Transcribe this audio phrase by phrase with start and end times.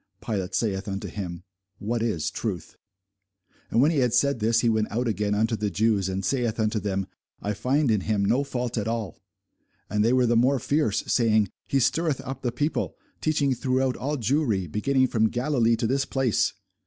[0.19, 1.43] Pilate saith unto him,
[1.77, 2.75] What is truth?
[3.69, 6.59] And when he had said this, he went out again unto the Jews, and saith
[6.59, 7.05] unto them,
[7.39, 9.21] I find in him no fault at all.
[9.91, 14.17] And they were the more fierce, saying, He stirreth up the people, teaching throughout all
[14.17, 16.51] Jewry, beginning from Galilee to this place.